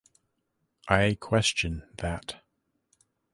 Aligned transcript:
I 0.87 1.15
question 1.19 1.83
that. 1.97 2.41